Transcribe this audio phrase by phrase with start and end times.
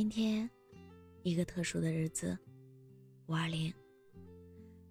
[0.00, 0.48] 今天，
[1.24, 2.34] 一个特殊的日子，
[3.26, 3.70] 五二零。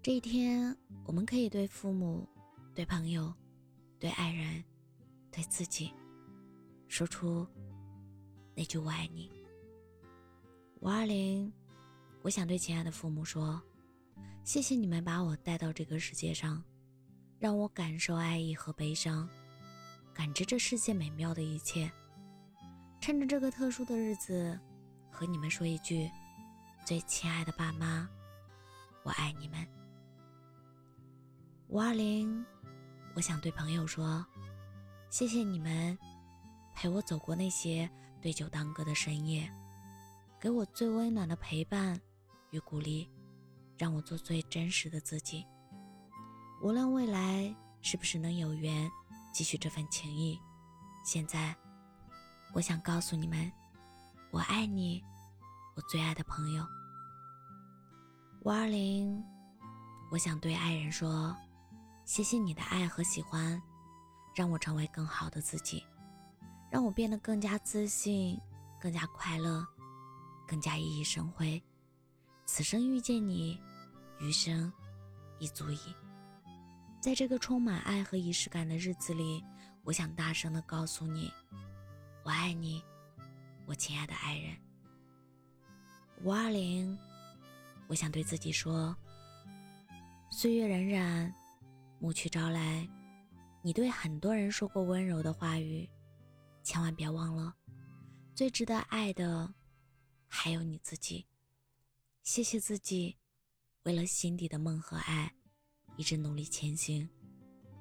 [0.03, 2.29] 这一天，我们可以对父母、
[2.75, 3.33] 对朋友、
[3.97, 4.63] 对爱人、
[5.31, 5.91] 对自己，
[6.87, 7.43] 说出
[8.55, 9.31] 那句“我爱你”。
[10.79, 11.51] 五二零，
[12.21, 13.59] 我想对亲爱的父母说：
[14.43, 16.63] 谢谢你们把我带到这个世界上，
[17.39, 19.27] 让我感受爱意和悲伤，
[20.13, 21.91] 感知这世界美妙的一切。
[23.01, 24.59] 趁着这个特殊的日子。
[25.19, 26.09] 和你们说一句，
[26.85, 28.07] 最亲爱的爸妈，
[29.03, 29.67] 我爱你们。
[31.67, 32.45] 五二零，
[33.15, 34.25] 我想对朋友说，
[35.09, 35.99] 谢谢你们
[36.73, 37.89] 陪我走过那些
[38.21, 39.51] 对酒当歌的深夜，
[40.39, 41.99] 给我最温暖的陪伴
[42.51, 43.05] 与鼓励，
[43.77, 45.45] 让我做最真实的自己。
[46.63, 48.89] 无论未来是不是能有缘
[49.33, 50.39] 继续这份情谊，
[51.03, 51.53] 现在，
[52.53, 53.51] 我想告诉你们。
[54.31, 55.03] 我爱你，
[55.75, 56.63] 我最爱的朋友。
[58.41, 59.23] 五二零，
[60.11, 61.35] 我想对爱人说：
[62.05, 63.59] 谢谢你的爱和喜欢，
[64.35, 65.83] 让我成为更好的自己，
[66.69, 68.39] 让我变得更加自信、
[68.79, 69.65] 更加快乐、
[70.47, 71.61] 更加熠熠生辉。
[72.45, 73.59] 此生遇见你，
[74.19, 74.71] 余生
[75.39, 75.79] 已足矣。
[77.01, 79.43] 在这个充满爱和仪式感的日子里，
[79.83, 81.33] 我想大声的告诉你：
[82.23, 82.83] 我爱你。
[83.69, 84.57] 我亲爱的爱人，
[86.23, 86.97] 五二零，
[87.87, 88.97] 我想对自己说：
[90.31, 91.31] 岁月荏苒，
[91.99, 92.89] 暮去朝来，
[93.61, 95.87] 你对很多人说过温柔的话语，
[96.63, 97.55] 千万别忘了，
[98.33, 99.53] 最值得爱的
[100.27, 101.27] 还有你自己。
[102.23, 103.15] 谢谢自己，
[103.83, 105.31] 为了心底的梦和爱，
[105.95, 107.07] 一直努力前行，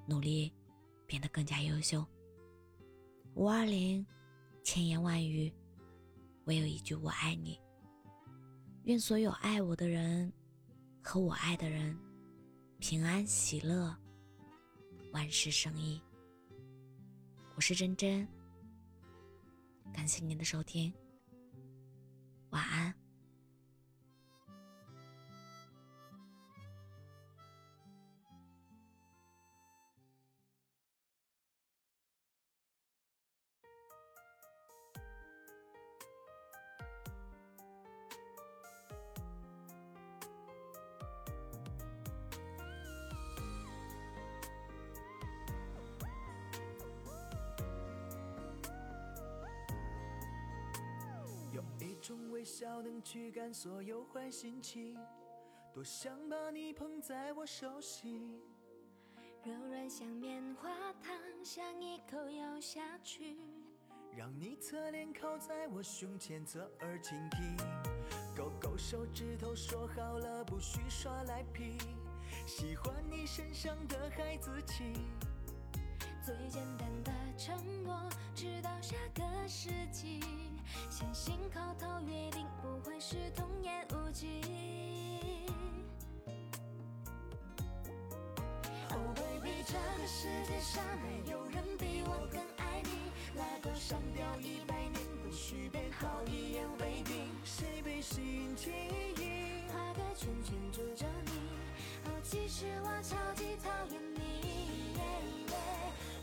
[0.07, 0.53] 努力
[1.07, 2.05] 变得更加优秀。
[3.37, 4.07] 五二零，
[4.63, 5.51] 千言万语。
[6.49, 7.61] 唯有一句我爱你。
[8.85, 10.33] 愿所有爱我的人
[11.03, 11.95] 和我爱的人
[12.79, 13.95] 平安喜乐，
[15.13, 16.01] 万事胜意。
[17.55, 18.27] 我是真真，
[19.93, 20.91] 感谢您的收听，
[22.49, 22.95] 晚安。
[52.39, 54.97] 微笑能驱赶所有坏心情，
[55.75, 58.41] 多想把你捧在我手心，
[59.43, 60.71] 柔软像棉花
[61.03, 63.37] 糖，想一口咬下去，
[64.17, 67.57] 让你侧脸靠在我胸前，侧耳倾听，
[68.37, 71.77] 勾勾手指头说好了不许耍赖皮，
[72.47, 74.93] 喜欢你身上的孩子气，
[76.25, 80.21] 最简单的承诺，直到下个世纪。
[80.91, 84.43] 相信口头约定不会是童言无忌。
[88.91, 92.91] Oh baby，这个世界上没有人比我更爱你。
[93.39, 97.31] 拉钩上吊一百年不许变，好一言为定。
[97.45, 98.71] 谁被心记
[99.17, 99.69] 忆？
[99.69, 101.33] 画个圈圈住着你。
[102.07, 104.19] 哦，其实我超级讨厌你。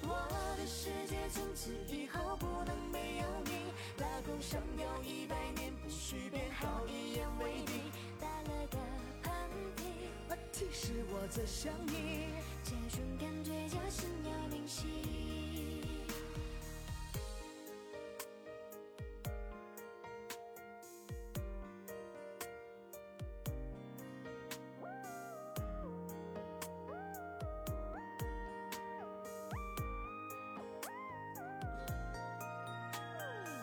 [0.08, 0.10] 我
[0.58, 3.25] 的世界从此以后不能没有
[11.26, 12.28] 我在想你。
[12.64, 14.86] 这种感觉叫心有灵犀。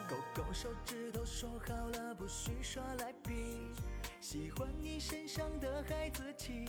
[0.08, 3.72] 勾勾手指头说好了不许耍赖皮，
[4.20, 6.64] 喜欢你身上的孩子气。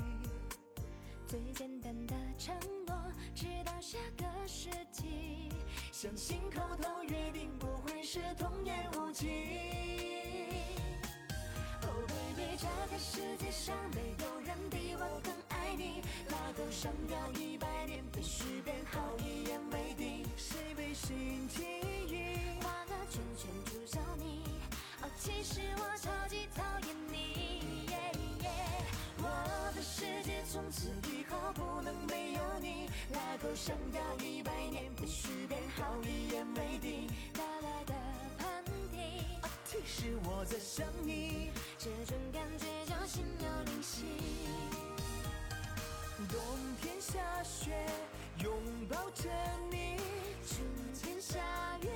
[1.33, 2.95] 最简单的承诺，
[3.33, 5.49] 直到下个世纪。
[5.91, 9.25] 相信口头约定不会是童言无忌。
[11.81, 16.03] Oh baby，这个世界上没有人比我更爱你。
[16.29, 20.23] 拉钩上吊一百年必须变好，一言为定。
[20.37, 22.43] 谁被心记忆？
[25.17, 27.87] 其实我超级讨厌你，
[29.19, 32.87] 我的世界从此以后不能没有你。
[33.11, 37.09] 拉钩上吊一百年必须变好，一言为定。
[37.33, 37.93] 打了个
[38.37, 38.63] 喷
[38.93, 44.05] 嚏，其实我在想你，这种感觉叫心有灵犀。
[46.29, 46.39] 冬
[46.79, 47.71] 天下雪，
[48.43, 48.53] 拥
[48.87, 49.31] 抱着
[49.71, 49.97] 你，
[50.47, 50.61] 春
[51.01, 51.39] 天下
[51.81, 51.89] 雨，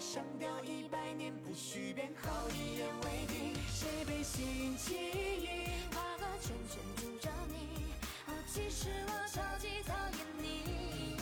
[0.00, 3.54] 上吊一百年，不许变，好一言为定。
[3.68, 5.48] 谁被心起疑？
[5.94, 7.92] 画个圈圈住着你。
[8.26, 11.18] 哦，其实我超级讨厌你。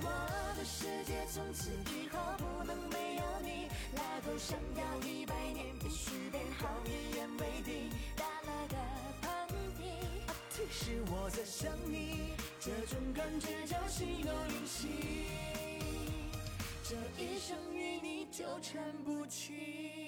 [0.00, 1.70] 我的世界从此。
[1.92, 3.68] 以后不能没有你。
[3.96, 7.90] 拉钩上吊一百年，不许变，好一言为定。
[8.16, 8.76] 打了个
[9.20, 9.28] 喷
[9.78, 10.32] 嚏。
[10.48, 14.88] 其实我在想你，这种感觉叫心有灵犀。
[16.92, 20.01] 这一生与你纠缠不清。